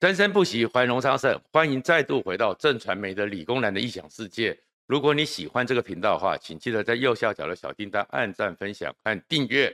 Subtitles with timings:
[0.00, 1.38] 生生不息，繁荣昌盛。
[1.52, 4.58] 欢迎再度回到正传媒的理工男的异想世界。
[4.86, 9.70] 如果你喜欢这个频道的话，请记得在右下角的小叮当按赞、分享和订阅。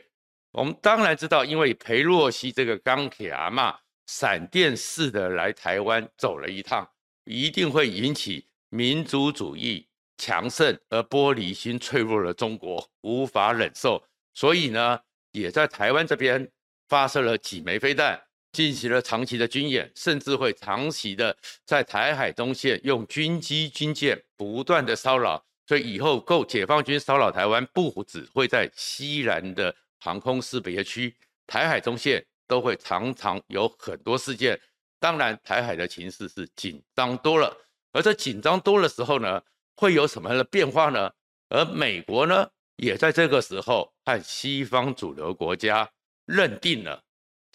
[0.50, 3.72] 我们当然知道，因为裴洛西这个钢铁阿嬷
[4.08, 6.84] 闪电似的来台湾走了一趟，
[7.24, 9.86] 一定会引起民族主义
[10.18, 14.02] 强盛而玻璃心脆弱的中国无法忍受，
[14.34, 14.98] 所以呢，
[15.30, 16.50] 也在台湾这边
[16.88, 18.20] 发射了几枚飞弹。
[18.52, 31.14] 进行了长期的军演，甚至会长期的在台海中线用军机、军舰不断的骚扰，所以以后够解放军骚扰台湾，不只会在西南的航空识别区，
[31.46, 34.58] 台海中线都会常常有很多事件。
[34.98, 37.54] 当然，台海的情势是紧张多了，
[37.92, 39.42] 而这紧张多的时候呢，
[39.76, 41.10] 会有什么样的变化呢？
[41.50, 45.88] 而美国呢，也在这个时候和西方主流国家
[46.24, 47.02] 认定了。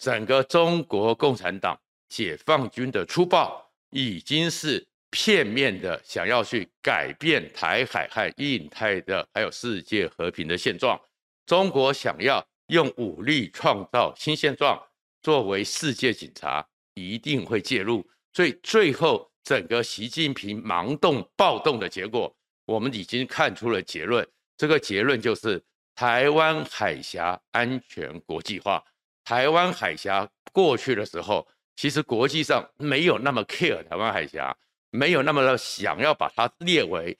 [0.02, 11.00] 整个中国共产党、解放军的粗暴，已经是片面的想要去改变台海和印太的，还有世界和平的现状。
[11.46, 14.76] 中国想要用武力创造新现状，
[15.22, 18.04] 作为世界警察，一定会介入。
[18.32, 24.26] 所以最后，整个习近平盲动暴动的结果，我们已经看出了结论。
[24.56, 25.62] 这个结论就是
[25.94, 28.82] 台湾海峡安全国际化。
[29.24, 34.56] 台湾海峡过去的时候，其实国际上没有那么 care 台湾海峡，
[34.90, 37.16] 没有那么的想要把它列为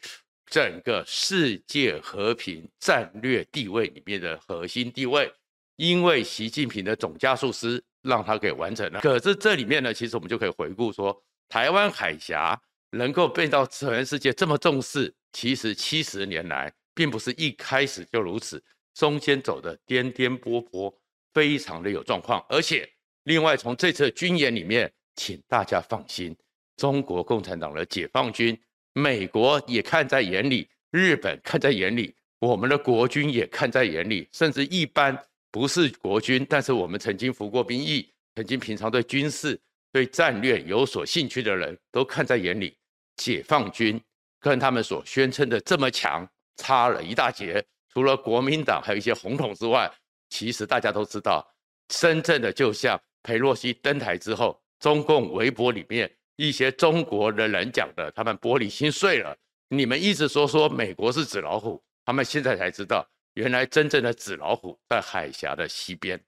[0.46, 5.32] 整个世界和平战略地位里面的核心地位，
[5.76, 9.00] 因为习近平的总加速师让他给完成了。
[9.00, 20.92] 可是这里面呢，其实我们就可以回顾说，台湾海峡能够被到全世界这么重视，其实七十年来并不是一开始就如此，中间走的颠颠簸簸。
[21.32, 22.88] 非常的有状况，而且
[23.24, 26.36] 另外从这次军演里面，请大家放心，
[26.76, 28.58] 中国共产党的解放军，
[28.92, 35.16] 美国也看在眼里，日本看在眼里，我们的国军也看在眼里，甚至一般
[35.50, 39.58] 不是国军，但是我们曾经服过兵役，曾经平常对军事、
[39.92, 42.76] 对战略有所兴趣的人都看在眼里，
[43.16, 44.00] 解放军
[44.40, 49.90] 跟他们所宣称的这么强，差了一大截，除了国民党还有一些红统之外。
[50.32, 51.46] 其实大家都知道，
[51.88, 59.36] 真正的就像裴洛西登台之后，中共微博里面一些中国的人讲的，他们玻璃心碎了。
[59.68, 66.18] 你们一直说说美国是纸老虎，他们现在才知道，原来真正的纸老虎在海峡的西边。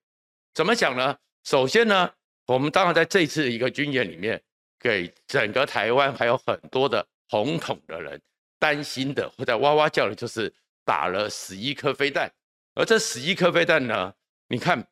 [0.52, 1.16] 怎么讲呢？
[1.44, 2.10] 首先呢，
[2.46, 4.38] 我们当然在这次一个军演里面，
[4.78, 8.20] 给整个台湾还有很多的红统的人
[8.58, 10.52] 担心的，或者哇哇叫的，就是
[10.84, 12.30] 打了十一颗飞弹。
[12.74, 14.14] 而这十一颗飞弹呢？
[14.48, 14.86] 你看，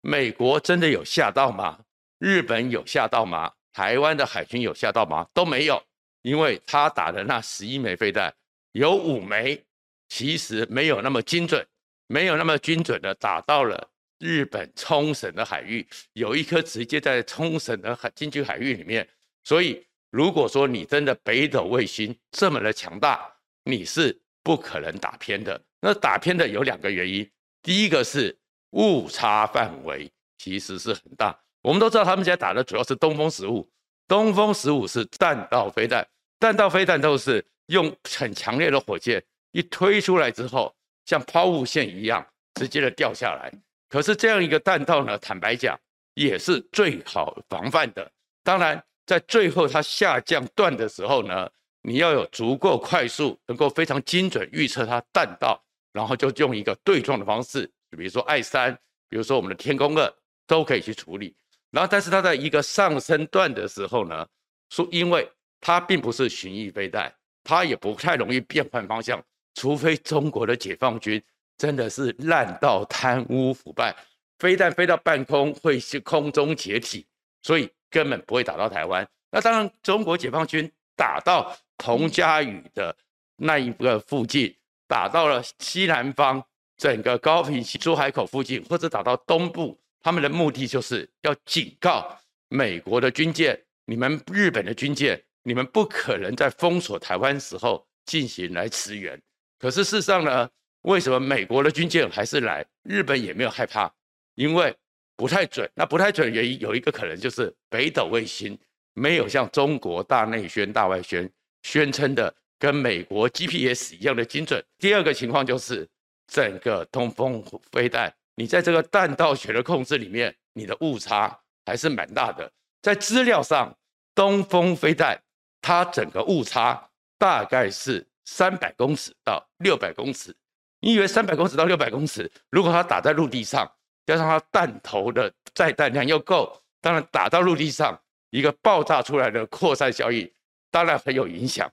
[0.00, 1.78] 美国真的有吓到吗？
[2.18, 3.52] 日本有吓到吗？
[3.72, 5.26] 台湾的海军有吓到吗？
[5.32, 5.80] 都没有，
[6.22, 8.34] 因为他打的那十一枚飞弹，
[8.72, 9.64] 有五枚
[10.08, 11.64] 其实没有那么精准，
[12.08, 13.88] 没有那么精准的打到了
[14.18, 19.08] 日本冲绳的海域，有一颗直接在冲绳的海经济海域里面。
[19.44, 23.32] 所以，如果说你真的北斗卫星这么的强大，
[23.62, 25.62] 你是不可能打偏的。
[25.80, 27.28] 那打偏的有两个原因，
[27.62, 28.36] 第一个是
[28.70, 31.38] 误差范围其实是很大。
[31.62, 33.68] 我们都知道他们现在打的主要是东风十五，
[34.06, 36.06] 东风十五是弹道飞弹，
[36.38, 39.22] 弹道飞弹都是用很强烈的火箭
[39.52, 40.74] 一推出来之后，
[41.04, 43.52] 像抛物线一样直接的掉下来。
[43.88, 45.78] 可是这样一个弹道呢，坦白讲
[46.14, 48.10] 也是最好防范的。
[48.42, 51.50] 当然，在最后它下降段的时候呢，
[51.82, 55.62] 你要有足够快速，能够非常精准预测它弹道。
[55.98, 58.72] 然后就用一个对撞的方式，比如说爱三，
[59.08, 60.14] 比如说我们的天宫二，
[60.46, 61.34] 都可以去处理。
[61.72, 64.24] 然后，但是它在一个上升段的时候呢，
[64.70, 65.28] 说因为
[65.60, 69.20] 它并不是巡弋飞弹，它也不太容易变换方向，
[69.54, 71.20] 除非中国的解放军
[71.56, 73.92] 真的是烂到贪污腐败，
[74.38, 77.04] 飞弹飞到半空会是空中解体，
[77.42, 79.04] 所以根本不会打到台湾。
[79.32, 82.96] 那当然，中国解放军打到彭佳屿的
[83.34, 84.54] 那一个附近。
[84.88, 86.42] 打到了西南方，
[86.78, 92.18] 整个高屏溪出海口附近，或者打到东部，他们的目的就是要警告
[92.48, 99.20] 美国的军舰，你们日本的军舰，你们不可能在封锁台湾时候进行来驰援。
[99.58, 100.48] 可是事实上呢，
[100.82, 103.92] 为什么美国的军舰还是来，日本也没有害怕？
[104.36, 104.74] 因为
[105.16, 105.70] 不太准。
[105.74, 108.58] 那不太准的原因有一个可能就是北斗卫星
[108.94, 111.30] 没有像中国大内宣、大外宣
[111.62, 112.34] 宣称的。
[112.58, 114.62] 跟美国 GPS 一样的精准。
[114.78, 115.88] 第二个情况就是，
[116.26, 122.50] 整个东风飞弹，你在这个弹道学的控制里面，你的误差还是蛮大的。
[122.82, 123.76] 在资料上，
[124.14, 125.20] 东风飞弹
[125.60, 126.88] 它整个误差
[127.18, 130.34] 大概是三百公尺到六百公尺。
[130.80, 133.70] 你以为三百公尺到六百公尺，如果它打在陆地上，
[134.06, 138.00] 加上它弹头的载弹量又够，当然打到陆地上
[138.30, 140.30] 一个爆炸出来的扩散效应，
[140.70, 141.70] 当然很有影响。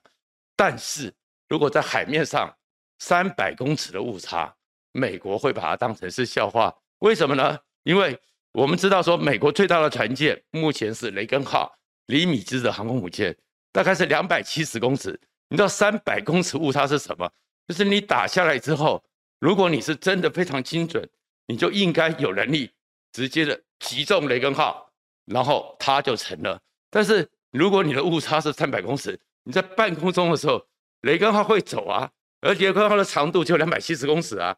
[0.56, 1.12] 但是
[1.48, 2.52] 如果在海面上
[2.98, 4.52] 三百公尺的误差，
[4.92, 6.74] 美国会把它当成是笑话。
[7.00, 7.58] 为什么呢？
[7.82, 8.18] 因为
[8.52, 11.76] 我们知道说，美国最大的船舰目前是雷根号，
[12.06, 13.36] 李米兹的航空母舰，
[13.70, 15.20] 大概是两百七十公尺。
[15.48, 17.30] 你知道三百公尺误差是什么？
[17.68, 19.04] 就是你打下来之后，
[19.38, 21.06] 如果你是真的非常精准，
[21.46, 22.72] 你就应该有能力
[23.12, 24.90] 直接的击中雷根号，
[25.26, 26.58] 然后它就成了。
[26.90, 30.66] 但是如果你的误差是三百公尺，你在半空中的时候，
[31.02, 32.10] 雷根号会走啊，
[32.40, 34.56] 而雷根号的长度就两百七十公尺啊。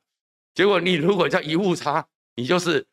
[0.54, 2.04] 结果你如果这样一误差，
[2.34, 2.86] 你就是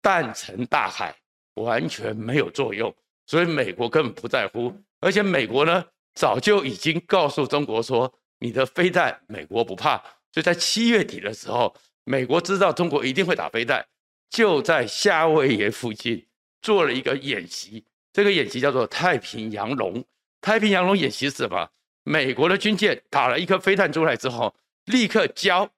[0.00, 1.14] 弹沉大海，
[1.54, 2.94] 完全没有作用。
[3.26, 8.14] 所以美国根本不在乎，而且美国呢，早就已经告诉中国说。
[8.42, 9.98] 你的飞弹，美国不怕，
[10.32, 13.86] 所以在七月底的时候，美国知道中国一定会打飞弹，
[14.30, 16.26] 就在夏威夷附近
[16.62, 17.84] 做了一个演习。
[18.14, 20.02] 这个演习叫做太平洋龙。
[20.40, 21.68] 太平洋龙演习是什么？
[22.02, 24.54] 美国的军舰打了一颗飞弹出来之后，
[24.86, 25.70] 立刻教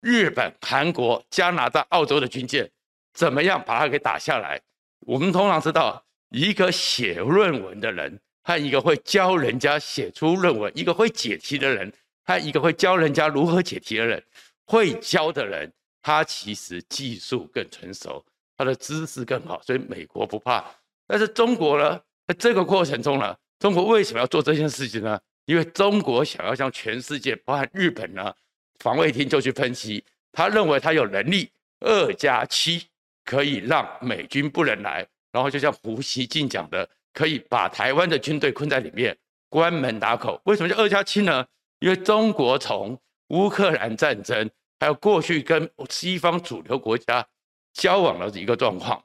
[0.00, 2.70] 日本、韩国、加拿大、澳洲的军舰
[3.14, 4.60] 怎么样把它给打下来。
[5.00, 11.92] 我们通常知道，一个写论文的人和一个会教人家写出论文、一个会解题的人。
[12.22, 14.22] 他一个会教人家如何解题的人，
[14.66, 18.24] 会教的人，他其实技术更成熟，
[18.56, 20.64] 他的知识更好，所以美国不怕。
[21.08, 25.20] 但是中国呢，在这个过程中呢，中国为什么要做这件事情呢？
[25.44, 28.34] 因为中国想要向全世界，包含日本呢，
[28.78, 30.02] 防卫厅就去分析，
[30.32, 32.86] 他认为他有能力二加七
[33.22, 39.16] 可以让美军不能来，然后就像胡锡进讲的，可以把台湾的军队困在里面，
[39.50, 40.40] 关门打口。
[40.44, 41.46] 为什么叫二加七呢？
[41.80, 42.98] 因为中国从
[43.28, 47.26] 乌克兰战争，还有过去跟西方主流国家
[47.74, 49.04] 交往的一个状况，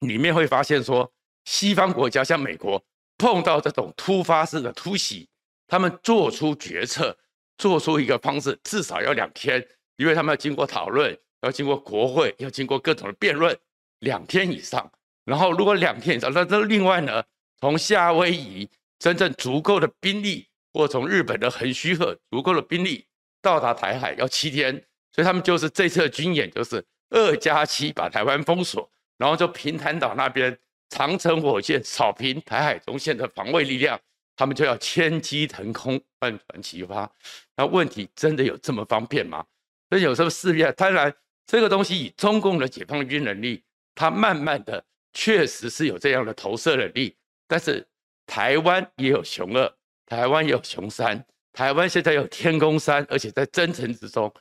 [0.00, 1.10] 里面会发现说，
[1.46, 2.82] 西方国家像美国
[3.20, 5.28] 碰到这种突发式的突袭，
[5.68, 7.16] 他们做出决策，
[7.58, 9.64] 做出一个方式，至少要两天，
[9.96, 13.56] 因为他们要经过讨论，要经过国会，要经过各种的辩论，
[13.98, 14.90] 两天以上。
[15.24, 17.22] 然后如果两天以上，那那另外呢，
[17.60, 18.68] 从夏威夷
[18.98, 20.46] 真正足够的兵力。
[20.72, 23.04] 或从日本的横须贺足够的兵力
[23.42, 24.72] 到达台海要七天，
[25.12, 28.88] 所以他们就是这次的军演就是二加七把台湾封锁，
[29.18, 30.56] 然后就平潭岛那边
[30.90, 33.98] 长城火箭扫平台海中线的防卫力量，
[34.36, 37.10] 他们就要千机腾空万船齐发。
[37.56, 39.44] 那问题真的有这么方便吗？
[39.88, 41.12] 所以有时候试验，当然
[41.46, 43.62] 这个东西以中共的解放军能力，
[43.94, 47.16] 它慢慢的确实是有这样的投射能力，
[47.48, 47.86] 但是
[48.26, 49.72] 台湾也有雄二。
[50.06, 54.32] 台湾有雄三，台湾现在有天宫三，而且在征程之中，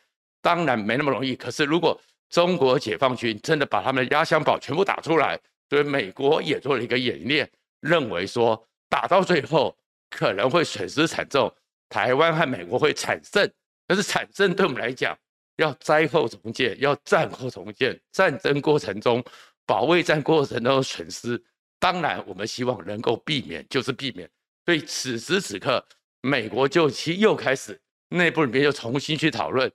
[0.41, 1.35] 当然没那么容易。
[1.35, 5.39] 可是如果中国解放军真的把他们的压箱宝全部打出来，
[5.69, 7.49] 所以美国也做了一个演练，
[7.79, 9.77] 认为说打到最后
[10.09, 11.53] 可能会损失惨重，
[11.87, 13.49] 台湾和美国会惨胜。
[13.85, 15.17] 但是惨胜对我们来讲，
[15.57, 19.23] 要灾后重建，要战后重建，战争过程中
[19.65, 21.41] 保卫战过程中的损失，
[21.79, 24.29] 当然我们希望能够避免，就是避免。
[24.65, 25.83] 所以此时此刻，
[26.21, 29.71] 美国就其又开始内部里面又重新去讨论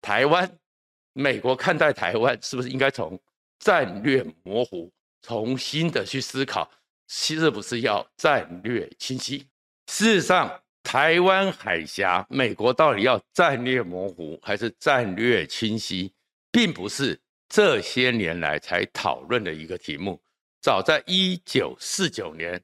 [0.00, 0.48] 台湾，
[1.12, 3.20] 美国看待台湾是不是应该从
[3.58, 4.92] 战略模糊
[5.26, 6.70] 重新的去思考，
[7.08, 9.44] 是不是要战略清晰？
[9.88, 16.12] 事实上，台湾海峡，美国到底要战略模糊还是战略清晰，
[16.52, 20.22] 并不是这些年来才讨论的一个题目。
[20.60, 22.62] 早在一九四九年。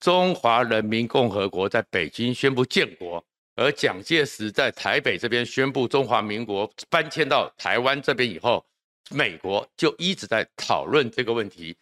[0.00, 3.22] 中华人民共和国在北京宣布建国，
[3.54, 8.64] 而蒋介石在台北这边宣布中华民国搬迁到台湾这边以后，
[9.10, 11.76] 美国就一直在讨论这个问题。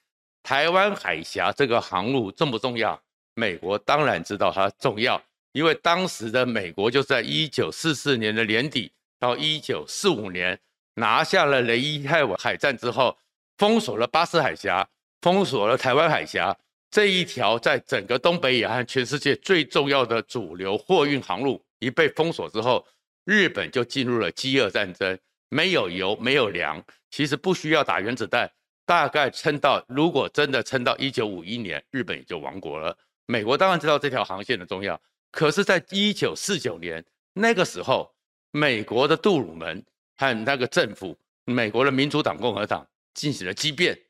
[0.49, 2.99] 台湾海峡这个航路重不重要？
[3.35, 8.91] 美国当然知道它重要，因为当时的美国就在一九四四年的年底
[9.21, 10.59] 到一九四五年
[10.95, 13.15] 拿下了雷伊海海战之后，
[13.59, 14.89] 封锁了巴士海峡，
[15.21, 16.57] 封锁了台湾海峡。
[16.91, 22.87] 这一条在整个东北亚和全世界最重要的主流货运航路一被封锁之后，
[23.27, 25.19] 日本就进入了饥饿战争，
[25.51, 28.51] 没有油，没有粮，其实不需要打原子弹，
[28.89, 32.97] 大概撑到如果真的撑到一九五一年，日本也就亡国了。
[33.27, 34.99] 美国当然知道这条航线的重要，
[35.31, 37.05] 可是，在一九四九年
[37.35, 38.11] 那个时候，
[38.51, 39.85] 美国的杜鲁门
[40.17, 41.15] 和那个政府，
[41.45, 44.01] 美国的民主党、共和党进行了激辩。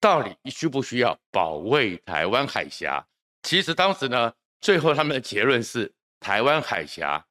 [0.00, 3.06] 到底需不需要保卫台湾海峡？
[3.42, 7.22] 其实当时呢，最后他们的结论是台湾海峡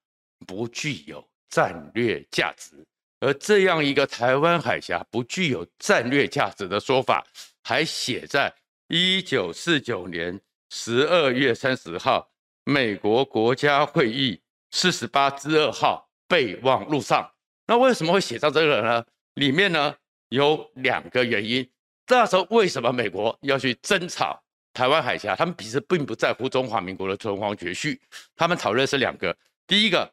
[0.46, 2.86] 不具有战略价值。
[3.22, 7.26] 而这样一个台湾海峡不具有战略价值的说法，
[7.64, 8.54] 还写在
[8.88, 10.38] 一九四九年
[10.70, 12.30] 十二月三十号
[12.66, 17.32] 美国国家会议四十八之二号备忘录上。
[17.68, 19.06] 那为什么会写上这个呢？
[19.36, 19.96] 里面呢
[20.30, 21.66] 有两个原因。
[22.08, 24.42] 那时候为什么美国要去争吵
[24.74, 25.36] 台湾海峡？
[25.36, 28.02] 他们其实并不在乎中华民国的存亡绝续，
[28.36, 29.34] 他们讨论是两个。
[29.68, 30.12] 第一个，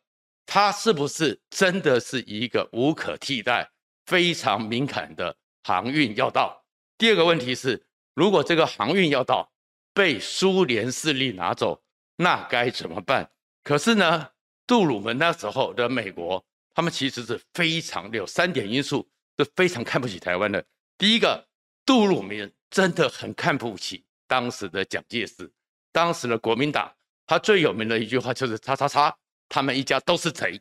[0.51, 3.71] 它是不是真的是一个无可替代、
[4.07, 6.65] 非常敏感的航运要道？
[6.97, 9.53] 第二个问题是，如果这个航运要道
[9.93, 11.83] 被苏联势力拿走，
[12.17, 13.31] 那该怎么办？
[13.63, 14.31] 可是呢，
[14.67, 16.43] 杜鲁门那时候的美国。
[16.75, 20.65] 他们其实是非常有三点因素是非常看不起台湾的。
[20.97, 21.45] 第一个，
[21.85, 25.51] 杜鲁门真的很看不起当时的蒋介石，
[25.91, 26.95] 当时的国民党，
[27.27, 29.15] 他最有名的一句话就是“叉叉叉”，
[29.49, 30.61] 他们一家都是贼。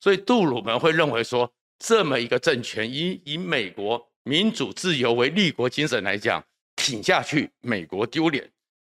[0.00, 6.44] 所以杜鲁门会认为说，这么一个政权以以美国民主自由为立国精神来讲，
[6.76, 8.50] 挺下去美国丢脸。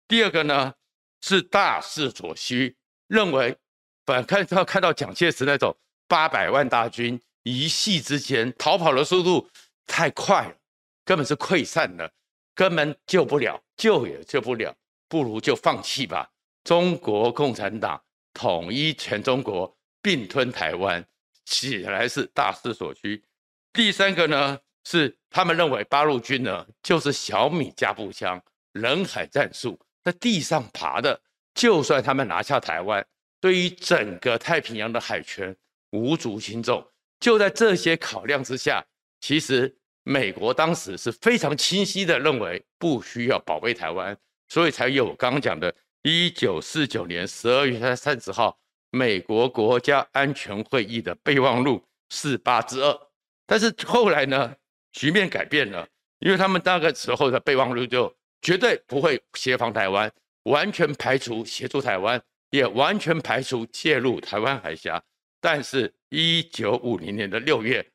[0.08, 0.74] 第二个呢，
[1.22, 2.76] 是大势所趋，
[3.08, 3.58] 认为
[4.06, 5.76] 反看到看到蒋介石那种。
[6.06, 9.50] 八百万大军一夕之间逃跑的速度
[9.88, 10.56] 太快了，
[11.04, 12.12] 根本是溃散了，
[12.54, 14.76] 根本救不了，救也救不了，
[15.08, 16.30] 不如就放弃吧。
[16.64, 18.00] 中国共产党
[18.34, 21.06] 统一全中国，并吞台湾，
[21.46, 23.24] 显然是大势所趋。
[23.72, 31.22] 第三个呢，是他们认为八路军呢就是小米加步枪，人海战术，在地上爬的，
[31.54, 33.06] 就算他们拿下台湾，
[33.40, 35.56] 对于整个太平洋的海权。
[35.96, 36.84] 无足轻重，
[37.20, 38.84] 就在这些考量之下，
[39.22, 39.72] 其实
[40.02, 45.72] 美国当时是非常清晰的认为不需要保卫台湾，所以才有刚刚讲的
[46.04, 48.58] 1949年12月30号
[48.92, 53.00] 美国国家安全会议的备忘录48之二。
[53.46, 54.56] 但是后来呢，
[54.92, 55.88] 局面改变了，
[56.20, 60.12] 因为他们那个时候的备忘录就绝对不会协防台湾，
[60.44, 65.02] 完全排除协助台湾，也完全排除介入台湾海峡。
[65.40, 67.86] 但是，一九五零年的六月，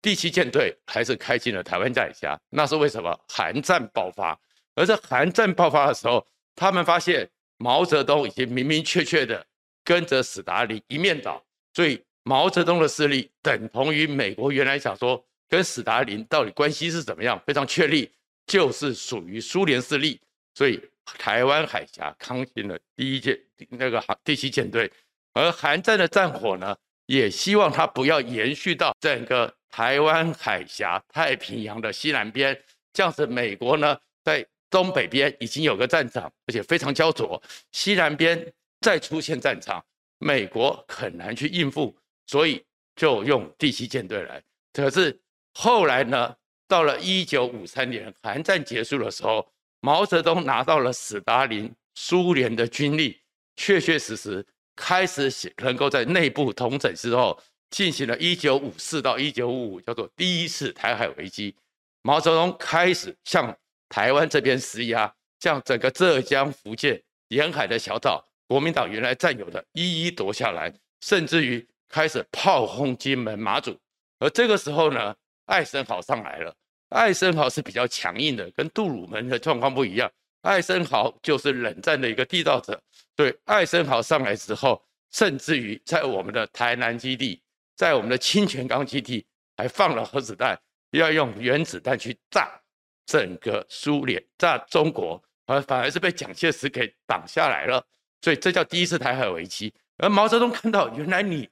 [0.00, 2.38] 第七舰队还是开进了台湾海峡。
[2.48, 3.18] 那是为什么？
[3.28, 4.38] 韩战爆发。
[4.74, 9.44] 而在韩战爆发的时候，他们发现毛泽东已经明明确确的
[9.84, 11.42] 跟着史达林一面倒，
[11.72, 18.10] 所以毛泽东的势力等同于美国原来想说跟史达林到底关系是怎么样，非常确立，
[18.46, 20.20] 就是属于苏联势力。
[20.54, 23.38] 所以台湾海峡开进了第一舰
[23.70, 24.90] 那个第七舰队，
[25.32, 26.76] 而韩战的战火呢？
[27.06, 32.58] 也希望它不要延续到整个台湾海峡、太平洋的西南边，
[32.94, 34.42] 这样子美国呢在
[34.74, 37.40] 东北边已经有个战场，而且非常焦灼，
[37.70, 39.80] 西南边再出现战场，
[40.18, 42.60] 美国很难去应付，所以
[42.96, 44.42] 就用第七舰队来。
[44.72, 45.16] 可是
[45.52, 46.34] 后来呢，
[46.66, 53.20] 到了一九五三年韩战结束的时候，毛泽东拿到了史达林苏联的军力，
[53.54, 54.44] 确确实实。
[54.76, 57.40] 开始能够在内部统整之后，
[57.70, 61.54] 进行了1954到1955，叫做第一次台海危机。
[62.02, 63.56] 毛泽东开始向
[63.94, 73.78] 台湾这边施压，向整个浙江、福建沿海的小岛，国民党原来占有的一一夺下来，甚至于开始炮轰金门、马祖。
[74.18, 76.52] 而这个时候呢，艾森豪上来了。
[76.88, 80.10] 艾森豪是比较强硬的，跟杜鲁门的状况不一样。
[80.42, 82.82] 艾森豪就是冷战的一个缔造者。
[83.14, 87.40] 对，艾森豪上来之后，甚至于在我们的台南基地，
[87.76, 89.24] 在我们的清泉岗基地，
[89.56, 90.60] 还放了核子弹，
[90.90, 92.60] 要用原子弹去炸
[93.06, 97.84] 整个苏联，炸中国，而反而是被蒋介石给挡下来了。
[98.20, 99.72] 所以这叫第一次台海危机。
[99.98, 101.48] 而毛泽东看到，原来你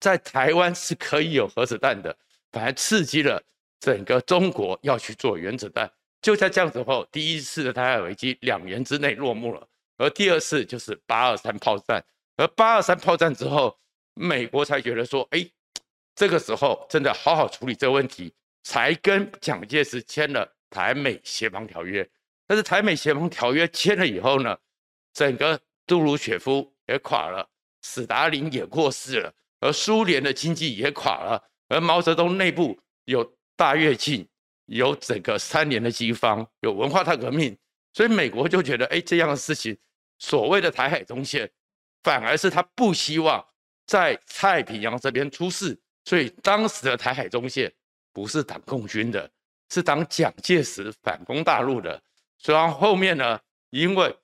[0.00, 2.16] 在台湾是可以有核子弹的，
[2.50, 3.42] 反而刺激了
[3.78, 5.90] 整个中国要去做原子弹。
[6.22, 9.68] 就在这样子后，第一次的台海危机两年之内落幕了。
[9.98, 12.02] 而第二次就是八二三炮战，
[12.36, 13.78] 而八二三炮战之后，
[14.14, 15.46] 美国才觉得说，哎，
[16.14, 18.32] 这个时候真的好好处理这个问题，
[18.62, 22.06] 才跟蒋介石签了台美协防条约。
[22.46, 24.58] 但是台美协防条约签了以后呢，
[25.12, 27.48] 整个杜鲁雪夫也垮了，
[27.82, 33.24] 史达林也过世了，而苏联的经济也垮了，而毛泽东内部有
[33.56, 34.28] 大跃进，
[34.66, 37.56] 有整个三年的饥荒，有文化大革命。
[37.94, 39.78] 所以美国就觉得，哎，这样的事情，
[40.18, 41.50] 所谓的台海中线，
[42.02, 43.42] 反而是他不希望
[43.86, 45.80] 在太平洋这边出事。
[46.04, 47.72] 所以当时的台海中线
[48.12, 49.30] 不是党共军的，
[49.74, 52.00] 是当蒋介石反攻大陆的。
[52.38, 53.40] 虽然后面呢，
[53.70, 54.14] 因为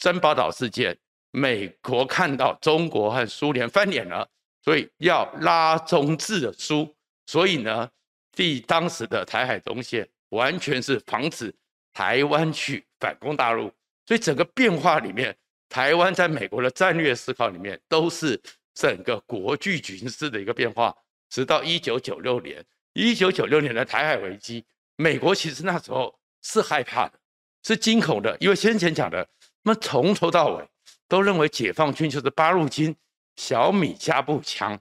[0.00, 0.96] 珍宝岛事件，
[1.30, 4.26] 美国看到中国和苏联翻脸了，
[4.62, 6.94] 所以要拉中制的苏，
[7.26, 7.86] 所以呢，
[8.32, 11.54] 第当时的台海中线完全是防止
[11.92, 13.70] 台湾去反攻大陆，
[14.06, 15.36] 所以整个变化里面，
[15.68, 18.40] 台湾在美国的战略思考里面都是
[18.72, 20.96] 整个国际局势的一个变化。
[21.28, 24.64] 直到一九九六年，一九九六年的台海危机，
[24.96, 27.18] 美国其实那时候是害怕的，
[27.62, 29.26] 是惊恐的，因为先前讲的，
[29.62, 30.68] 那么从头到尾
[31.08, 32.94] 都认为解放军就是八路军
[33.36, 34.78] 小米加步枪，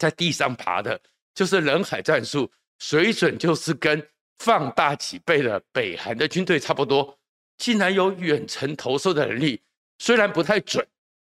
[0.00, 1.00] 在地上爬的，
[1.34, 4.06] 就是人海战术，水准就是跟
[4.38, 7.18] 放大几倍的北韩的军队差不多，
[7.56, 9.60] 竟然有远程投射的能力，
[9.98, 10.86] 虽然不太准，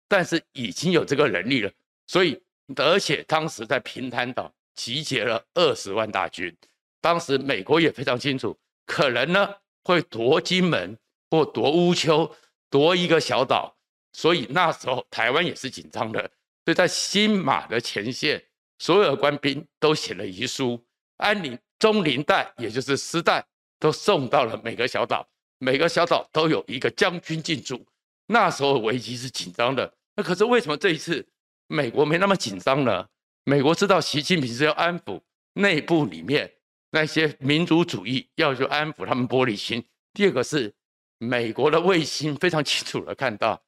[0.08, 1.72] 但是已经有这个能力了，
[2.08, 2.42] 所以。
[2.78, 6.56] 而且当时在平潭岛集结了二十万大军，
[7.02, 9.50] 当时美国也非常清楚，可能呢
[9.84, 10.98] 会夺金门
[11.30, 12.34] 或夺乌丘，
[12.70, 13.76] 夺一个小岛，
[14.14, 16.22] 所以那时候台湾也是紧张的。
[16.64, 18.42] 所以在新马的前线，
[18.78, 20.80] 所有的官兵都写了遗书，
[21.18, 23.44] 安宁中林带，也就是丝带，
[23.80, 25.28] 都送到了每个小岛，
[25.58, 27.84] 每个小岛都有一个将军进驻。
[28.28, 31.28] 那时候危机是紧张的，那可是为什么这一次？
[31.68, 33.08] 美国没那么紧张呢。
[33.44, 35.20] 美国知道习近平是要安抚
[35.54, 36.52] 内部里面
[36.92, 39.84] 那些民族主义，要去安抚他们玻璃心。
[40.14, 40.72] 第二个是
[41.18, 43.62] 美国的卫星非常清楚的看到，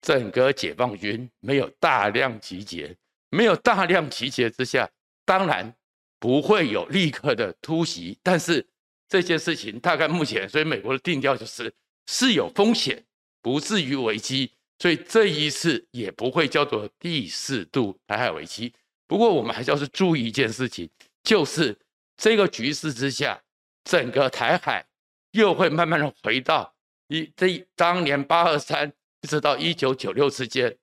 [0.00, 2.96] 整个解放军没有大量集结，
[3.30, 4.88] 没有大量集结之下，
[5.24, 5.74] 当然
[6.18, 8.18] 不会有立刻的突袭。
[8.22, 8.64] 但是
[9.08, 11.72] 这件事情大概目前，所以美国的定调就是
[12.06, 13.04] 是有风险，
[13.42, 14.52] 不至于危机。
[14.78, 18.72] 所以这一次也不会叫做第四度台海危机。
[19.06, 20.88] 不过我们还是要是注意一件事情，
[21.22, 21.76] 就是
[22.20, 23.40] 这个局势之下，
[23.82, 24.84] 整个台海
[25.30, 26.70] 又会慢慢的回到
[27.08, 30.76] 一这当年八二三一直到一九九六之间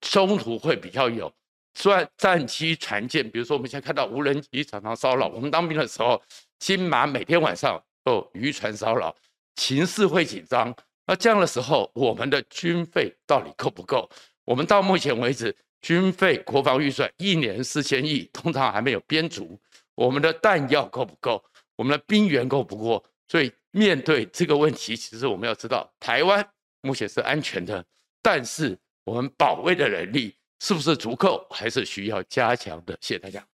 [0.00, 1.32] 冲突会比较有。
[1.74, 6.20] 虽然战机船舰，比如说我们现在看到无人机常常骚扰，我们当兵的时候，
[6.58, 9.14] 金马每天晚上都渔船骚扰，
[9.54, 10.74] 情势会紧张。
[11.06, 14.10] 那这样的时候，我们的军费到底够不够？
[14.44, 19.56] 我们到目前为止，军费国防预算一年四千亿，通常还没有编足。
[19.94, 21.42] 我们的弹药够不够？
[21.76, 23.04] 我们的兵员够不够？
[23.28, 26.46] 所以面对这个问题，其实我们要知道，台湾
[26.82, 27.84] 目前是安全的，
[28.20, 32.96] 但是我们保卫的能力是不是足够，还是需要加强的？
[33.00, 33.46] 谢谢大家。